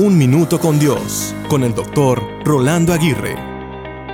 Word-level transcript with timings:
Un 0.00 0.16
Minuto 0.16 0.60
con 0.60 0.78
Dios, 0.78 1.34
con 1.48 1.64
el 1.64 1.74
doctor 1.74 2.22
Rolando 2.44 2.92
Aguirre. 2.92 3.34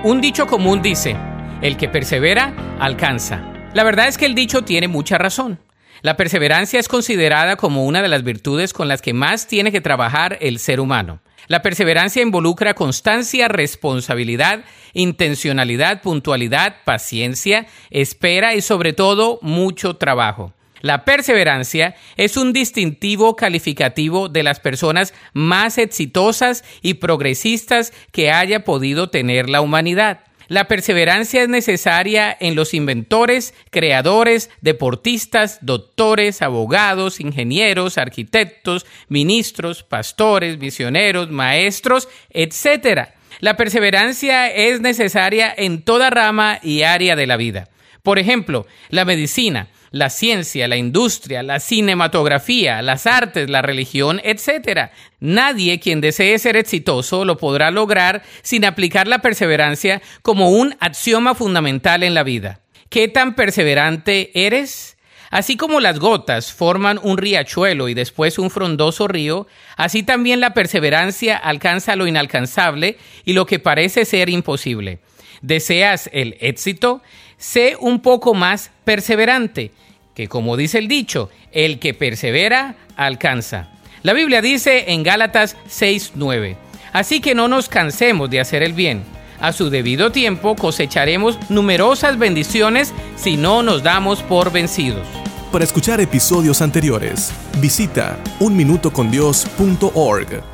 Un 0.02 0.22
dicho 0.22 0.46
común 0.46 0.80
dice, 0.80 1.14
el 1.60 1.76
que 1.76 1.90
persevera, 1.90 2.54
alcanza. 2.80 3.52
La 3.74 3.84
verdad 3.84 4.08
es 4.08 4.16
que 4.16 4.24
el 4.24 4.34
dicho 4.34 4.62
tiene 4.62 4.88
mucha 4.88 5.18
razón. 5.18 5.60
La 6.00 6.16
perseverancia 6.16 6.80
es 6.80 6.88
considerada 6.88 7.56
como 7.56 7.84
una 7.84 8.00
de 8.00 8.08
las 8.08 8.24
virtudes 8.24 8.72
con 8.72 8.88
las 8.88 9.02
que 9.02 9.12
más 9.12 9.46
tiene 9.46 9.72
que 9.72 9.82
trabajar 9.82 10.38
el 10.40 10.58
ser 10.58 10.80
humano. 10.80 11.20
La 11.48 11.60
perseverancia 11.60 12.22
involucra 12.22 12.72
constancia, 12.72 13.48
responsabilidad, 13.48 14.64
intencionalidad, 14.94 16.00
puntualidad, 16.00 16.76
paciencia, 16.86 17.66
espera 17.90 18.54
y 18.54 18.62
sobre 18.62 18.94
todo 18.94 19.38
mucho 19.42 19.96
trabajo. 19.96 20.54
La 20.84 21.06
perseverancia 21.06 21.96
es 22.18 22.36
un 22.36 22.52
distintivo 22.52 23.36
calificativo 23.36 24.28
de 24.28 24.42
las 24.42 24.60
personas 24.60 25.14
más 25.32 25.78
exitosas 25.78 26.62
y 26.82 26.92
progresistas 26.92 27.94
que 28.12 28.30
haya 28.30 28.64
podido 28.64 29.08
tener 29.08 29.48
la 29.48 29.62
humanidad. 29.62 30.24
La 30.46 30.68
perseverancia 30.68 31.42
es 31.42 31.48
necesaria 31.48 32.36
en 32.38 32.54
los 32.54 32.74
inventores, 32.74 33.54
creadores, 33.70 34.50
deportistas, 34.60 35.58
doctores, 35.62 36.42
abogados, 36.42 37.18
ingenieros, 37.18 37.96
arquitectos, 37.96 38.84
ministros, 39.08 39.84
pastores, 39.84 40.58
misioneros, 40.58 41.30
maestros, 41.30 42.10
etc. 42.28 43.08
La 43.40 43.56
perseverancia 43.56 44.50
es 44.50 44.82
necesaria 44.82 45.50
en 45.56 45.80
toda 45.80 46.10
rama 46.10 46.58
y 46.62 46.82
área 46.82 47.16
de 47.16 47.26
la 47.26 47.38
vida. 47.38 47.70
Por 48.02 48.18
ejemplo, 48.18 48.66
la 48.90 49.06
medicina 49.06 49.68
la 49.94 50.10
ciencia, 50.10 50.66
la 50.66 50.76
industria, 50.76 51.44
la 51.44 51.60
cinematografía, 51.60 52.82
las 52.82 53.06
artes, 53.06 53.48
la 53.48 53.62
religión, 53.62 54.20
etc. 54.24 54.90
Nadie 55.20 55.78
quien 55.78 56.00
desee 56.00 56.36
ser 56.40 56.56
exitoso 56.56 57.24
lo 57.24 57.38
podrá 57.38 57.70
lograr 57.70 58.24
sin 58.42 58.64
aplicar 58.64 59.06
la 59.06 59.20
perseverancia 59.20 60.02
como 60.22 60.50
un 60.50 60.74
axioma 60.80 61.36
fundamental 61.36 62.02
en 62.02 62.14
la 62.14 62.24
vida. 62.24 62.58
¿Qué 62.88 63.06
tan 63.06 63.36
perseverante 63.36 64.32
eres? 64.34 64.96
Así 65.30 65.56
como 65.56 65.78
las 65.78 66.00
gotas 66.00 66.52
forman 66.52 66.98
un 67.00 67.16
riachuelo 67.16 67.88
y 67.88 67.94
después 67.94 68.40
un 68.40 68.50
frondoso 68.50 69.06
río, 69.06 69.46
así 69.76 70.02
también 70.02 70.40
la 70.40 70.54
perseverancia 70.54 71.36
alcanza 71.36 71.94
lo 71.94 72.08
inalcanzable 72.08 72.98
y 73.24 73.34
lo 73.34 73.46
que 73.46 73.60
parece 73.60 74.04
ser 74.04 74.28
imposible. 74.28 74.98
¿Deseas 75.46 76.08
el 76.14 76.38
éxito? 76.40 77.02
Sé 77.36 77.76
un 77.78 78.00
poco 78.00 78.32
más 78.32 78.70
perseverante 78.84 79.72
que 80.14 80.28
como 80.28 80.56
dice 80.56 80.78
el 80.78 80.88
dicho, 80.88 81.28
el 81.52 81.78
que 81.78 81.92
persevera 81.92 82.76
alcanza. 82.96 83.68
La 84.02 84.14
Biblia 84.14 84.40
dice 84.40 84.92
en 84.92 85.02
Gálatas 85.02 85.58
6:9, 85.68 86.56
así 86.92 87.20
que 87.20 87.34
no 87.34 87.48
nos 87.48 87.68
cansemos 87.68 88.30
de 88.30 88.40
hacer 88.40 88.62
el 88.62 88.72
bien. 88.72 89.02
A 89.40 89.52
su 89.52 89.68
debido 89.68 90.12
tiempo 90.12 90.56
cosecharemos 90.56 91.38
numerosas 91.50 92.18
bendiciones 92.18 92.94
si 93.16 93.36
no 93.36 93.62
nos 93.62 93.82
damos 93.82 94.22
por 94.22 94.50
vencidos. 94.52 95.06
Para 95.52 95.64
escuchar 95.64 96.00
episodios 96.00 96.62
anteriores, 96.62 97.30
visita 97.60 98.18
unminutocondios.org. 98.40 100.53